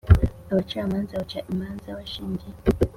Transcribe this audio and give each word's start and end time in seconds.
Abacamanza 0.51 1.19
baca 1.21 1.39
imanza 1.51 1.97
bashingiye 1.97 2.57